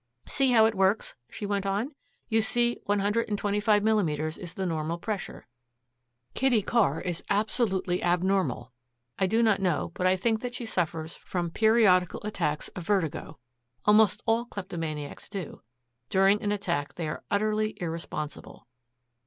[0.25, 1.93] "See how it works?" she went on.
[2.27, 5.47] "You see one hundred and twenty five millimeters is the normal pressure.
[6.33, 8.73] Kitty Carr is absolutely abnormal.
[9.19, 13.37] I do not know, but I think that she suffers from periodical attacks of vertigo.
[13.85, 15.61] Almost all kleptomaniacs do.
[16.09, 18.67] During an attack they are utterly irresponsible."